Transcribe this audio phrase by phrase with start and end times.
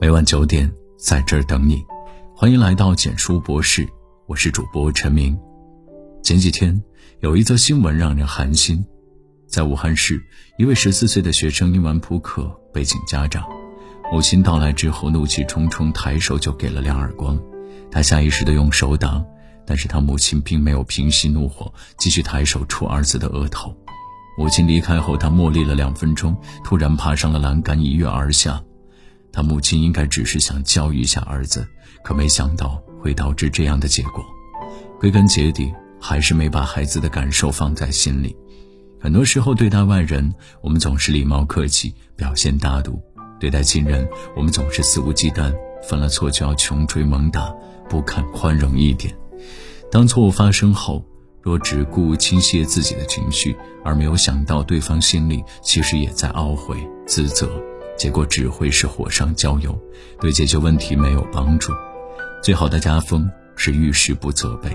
[0.00, 1.84] 每晚九点，在这儿等你。
[2.34, 3.86] 欢迎来到简书博士，
[4.26, 5.38] 我是主播陈明。
[6.22, 6.82] 前几天
[7.18, 8.82] 有一则新闻让人寒心，
[9.46, 10.18] 在武汉市，
[10.56, 13.44] 一位十四岁的学生因玩扑克被请家长，
[14.10, 17.38] 母亲到来之后怒气冲冲，抬手就给了两耳光。
[17.90, 19.22] 他下意识的用手挡，
[19.66, 23.76] 但是他母亲并没有平息怒火，继续抬手戳儿子的额头。
[24.38, 28.62] 母亲离开后，他默立了两分钟，突然爬上了栏杆，一跃而下。
[29.32, 31.66] 他母亲应该只是想教育一下儿子，
[32.02, 34.24] 可没想到会导致这样的结果。
[34.98, 38.36] 归根结底，还是没把孩子的感受放在心里。
[39.00, 42.92] 很多时候，对待外人，我们总是礼貌客气，表现大度；
[43.38, 45.54] 对待亲人，我们总是肆无忌惮，
[45.88, 47.50] 犯了错就要穷追猛打，
[47.88, 49.16] 不肯宽容一点。
[49.90, 51.02] 当错误发生后，
[51.40, 56.76] 若只顾倾泻自己的情绪，而没有想到对方心里其实也在懊悔、
[57.06, 57.50] 自责。
[58.00, 59.78] 结果只会是火上浇油，
[60.18, 61.70] 对解决问题没有帮助。
[62.42, 64.70] 最好的家风是遇事不责备。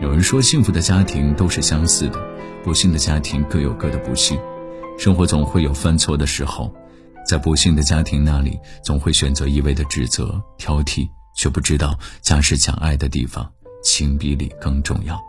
[0.00, 2.18] 有人说，幸福的家庭都是相似的，
[2.64, 4.38] 不幸的家庭各有各的不幸。
[4.98, 6.74] 生活总会有犯错的时候，
[7.28, 13.46] 在不幸的家庭那里，总会选择一味的指责、挑剔，却不知道家是讲爱的地方，
[13.84, 15.20] 情比理更重要。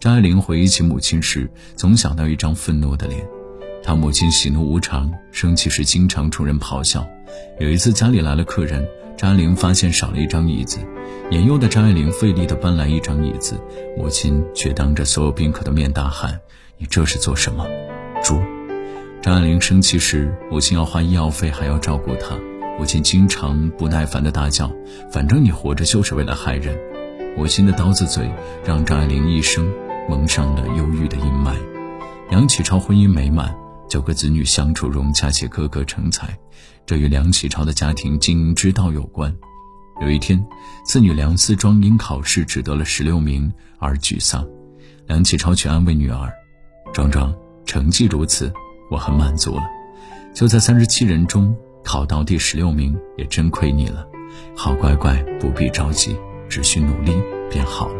[0.00, 3.35] 张爱玲回忆起母亲时，总想到一张愤怒的脸。
[3.86, 7.06] 他母亲喜怒无常，生气时经常冲人咆哮。
[7.60, 8.84] 有一次家里来了客人，
[9.16, 10.78] 张爱玲发现少了一张椅子，
[11.30, 13.54] 年幼的张爱玲费力地搬来一张椅子，
[13.96, 16.36] 母亲却当着所有宾客的面大喊
[16.78, 17.64] ：“你这是做什么？
[18.24, 18.40] 猪！”
[19.22, 22.36] 张爱玲生气时，母亲要花医药费，还要照顾她，
[22.80, 24.68] 母亲经常不耐烦地大叫
[25.12, 26.76] ：“反正你活着就是为了害人！”
[27.38, 28.28] 母亲的刀子嘴
[28.64, 29.72] 让张爱玲一生
[30.08, 31.54] 蒙上了忧郁的阴霾。
[32.30, 33.54] 梁启超婚姻美满。
[33.88, 36.36] 九个子女相处融洽且个个成才，
[36.84, 39.34] 这与梁启超的家庭经营之道有关。
[40.02, 40.44] 有一天，
[40.84, 44.46] 次女梁思庄因考试只得了十六名而沮丧，
[45.06, 46.30] 梁启超却安慰女儿
[46.92, 48.52] ：“庄庄，成绩如此，
[48.90, 49.62] 我很满足了。
[50.34, 54.06] 就在三十七人中考到第十六名，也真亏你了。
[54.54, 56.14] 好乖乖，不必着急，
[56.48, 57.12] 只需努力
[57.50, 57.94] 便好了。”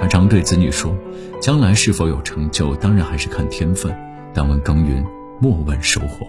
[0.00, 0.96] 他常对子女说
[1.42, 3.94] ：“将来是否有成就，当然还是看天分。”
[4.34, 5.04] 但问耕耘，
[5.40, 6.26] 莫问收获，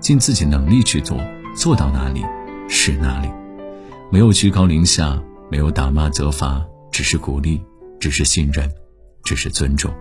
[0.00, 1.18] 尽自己能力去做，
[1.54, 2.24] 做到哪里
[2.68, 3.28] 是哪里，
[4.10, 5.20] 没有居高临下，
[5.50, 7.60] 没有打骂责罚，只是鼓励，
[8.00, 8.70] 只是信任，
[9.22, 9.92] 只是尊重。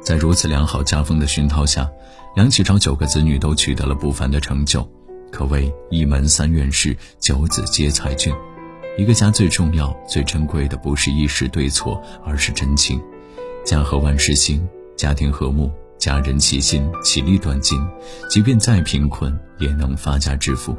[0.00, 1.90] 在如此良好家风的熏陶下，
[2.34, 4.88] 梁启超九个子女都取得了不凡的成就，
[5.30, 8.32] 可谓一门三院士，九子皆才俊。
[8.96, 13.00] 一个家最重要、最珍贵的，不是一时对错，而是真情。
[13.64, 14.66] 家和万事兴，
[14.96, 15.70] 家庭和睦。
[15.98, 17.78] 家人齐心，其利断金，
[18.30, 20.76] 即便再贫困，也能发家致富。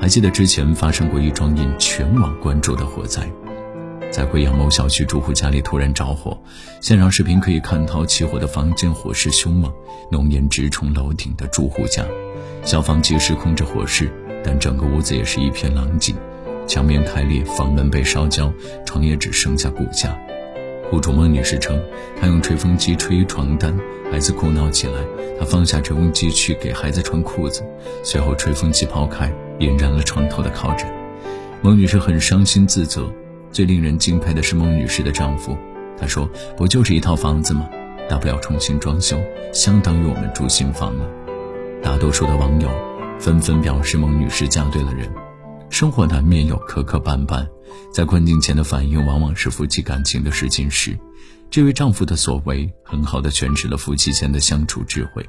[0.00, 3.22] 还记得之前发生过一桩引全网关注的火灾，
[4.10, 6.36] 在贵阳某小区住户家里突然着火，
[6.80, 9.72] 现场视频可以看到起火的房间火势凶猛，
[10.10, 12.04] 浓烟直冲楼顶的住户家，
[12.64, 14.10] 消防及时控制火势，
[14.44, 16.12] 但整个屋子也是一片狼藉，
[16.66, 18.52] 墙面开裂，房门被烧焦，
[18.84, 20.18] 床也只剩下骨架。
[20.92, 21.82] 户主孟女士称，
[22.20, 23.74] 她用吹风机吹床单，
[24.10, 24.92] 孩子哭闹起来，
[25.38, 27.64] 她放下吹风机去给孩子穿裤子，
[28.04, 30.86] 随后吹风机抛开，引燃了床头的靠枕。
[31.62, 33.10] 孟女士很伤心自责，
[33.50, 35.56] 最令人敬佩的是孟女士的丈夫，
[35.98, 37.66] 他说：“不就是一套房子吗？
[38.06, 39.18] 大不了重新装修，
[39.50, 41.08] 相当于我们住新房了。”
[41.82, 42.68] 大多数的网友
[43.18, 45.08] 纷纷表示，孟女士嫁对了人。
[45.72, 47.48] 生活难免有磕磕绊绊，
[47.90, 50.96] 在困境前的反应往往是夫妻感情的试金石。
[51.50, 55.24] 这位丈夫的所为，很好的诠释了夫妻间的相处智慧。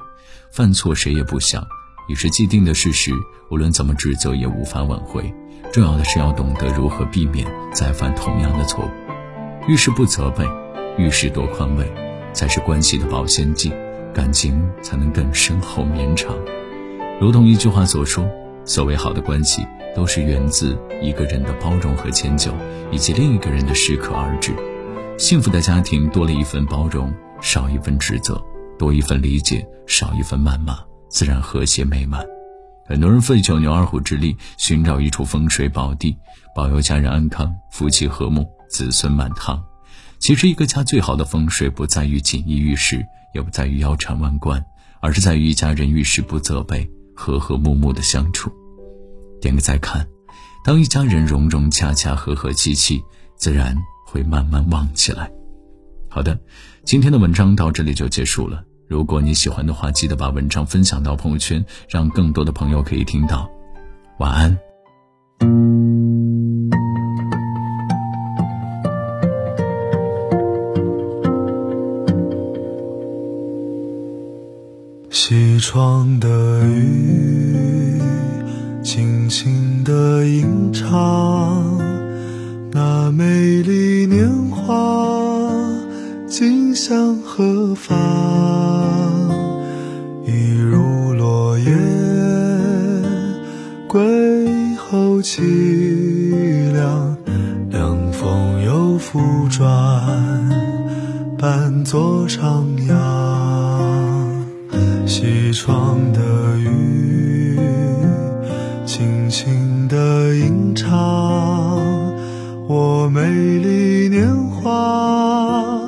[0.52, 1.66] 犯错谁也不想，
[2.10, 3.10] 已是既定的事实，
[3.50, 5.32] 无论怎么指责也无法挽回。
[5.72, 8.90] 重要的是要懂得如何避免再犯同样的错误。
[9.66, 10.44] 遇事不责备，
[10.98, 11.90] 遇事多宽慰，
[12.34, 13.72] 才是关系的保鲜剂，
[14.12, 16.36] 感情才能更深厚绵长。
[17.18, 18.28] 如同一句话所说。
[18.64, 22.52] 所谓好的关系，都是源自一个人的包容和迁就，
[22.90, 24.54] 以及另一个人的适可而止。
[25.18, 28.34] 幸福的家庭多了一份包容，少一份指责；
[28.78, 30.78] 多一份理解，少一份谩骂，
[31.08, 32.24] 自然和谐美满。
[32.86, 36.16] 很多人费九牛二虎之力寻找一处风水宝地，
[36.54, 39.62] 保佑家人安康、夫妻和睦、子孙满堂。
[40.18, 44.64] 其实，一个家最好的风水，不在于锦衣玉食，也不在于腰缠万贯，
[45.00, 46.90] 而是在于一家人遇事不责备。
[47.14, 48.50] 和和睦睦的相处，
[49.40, 50.06] 点个再看。
[50.64, 53.02] 当一家人融融洽洽、和和气气，
[53.36, 53.76] 自然
[54.06, 55.30] 会慢慢旺起来。
[56.08, 56.38] 好的，
[56.84, 58.64] 今天的文章到这里就结束了。
[58.88, 63.50] 如果你喜欢的话，记得把文章分享到朋友圈，让更多的朋友可以听到。
[64.18, 66.23] 晚安。
[75.26, 76.28] 西窗的
[76.66, 77.98] 雨，
[78.82, 81.78] 轻轻的吟唱，
[82.70, 85.50] 那美丽年华，
[86.26, 87.96] 今向何方？
[90.26, 91.72] 一如落叶，
[93.88, 97.16] 归后凄凉，
[97.70, 99.18] 凉风又复
[99.48, 99.66] 转，
[101.38, 103.13] 伴作徜徉。
[105.24, 106.20] 西窗的
[106.58, 107.58] 雨，
[108.84, 110.92] 轻轻地吟唱，
[112.68, 115.80] 我美丽年华，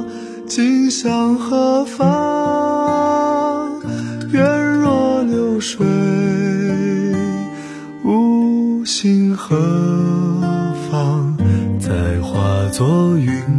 [0.46, 3.78] 今向何方？
[4.32, 4.42] 缘
[4.78, 5.86] 若流水，
[8.04, 9.54] 无心何
[10.90, 11.36] 方？
[11.78, 13.55] 再化作云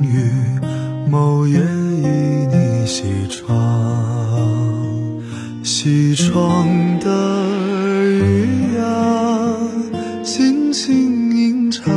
[5.79, 6.68] 西窗
[7.00, 7.45] 的
[8.03, 8.81] 雨呀，
[10.24, 11.94] 轻轻吟唱，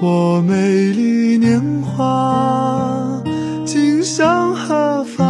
[0.00, 3.20] 我美丽年华，
[3.64, 5.24] 今向何方？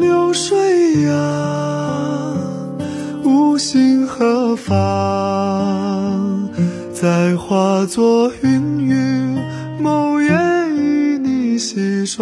[0.00, 1.12] 流水呀，
[3.24, 6.48] 无心何方？
[6.94, 9.38] 再化作云雨，
[9.78, 10.09] 某
[12.00, 12.16] 你西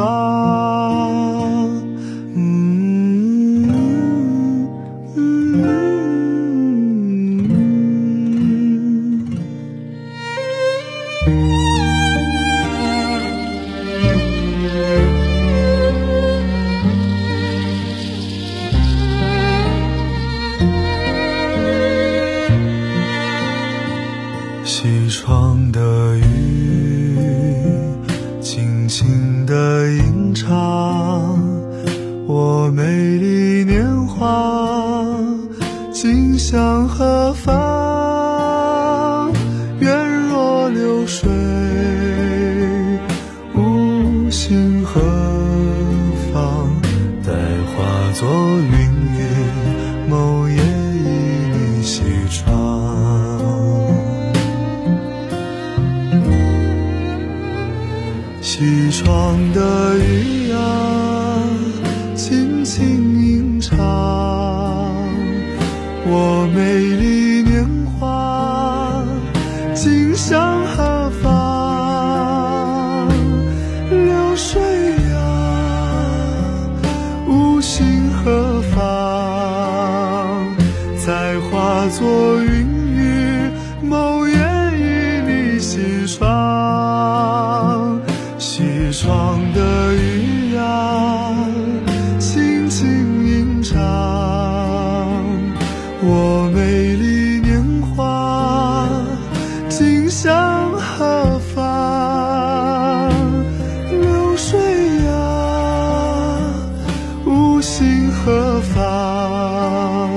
[58.59, 61.39] 起床的雨啊，
[62.17, 62.85] 轻轻
[63.25, 63.79] 吟唱，
[89.55, 91.35] 的雨呀，
[92.19, 92.87] 轻轻
[93.27, 93.79] 吟唱，
[96.03, 98.89] 我美丽年华，
[99.69, 103.11] 今向何方？
[103.91, 104.59] 流水
[105.07, 105.11] 呀，
[107.27, 110.11] 无心何方？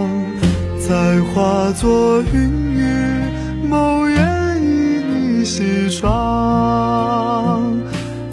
[0.79, 2.83] 再化作云雨，
[3.67, 4.17] 某夜
[4.59, 7.30] 依你西窗。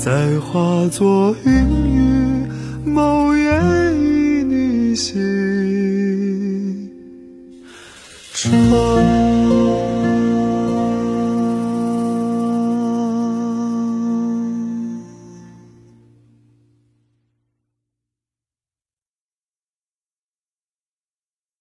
[0.08, 1.52] 再化作云
[1.84, 2.48] 雨，
[2.82, 3.44] 某夜
[3.92, 5.12] 与你西
[8.32, 9.17] 窗。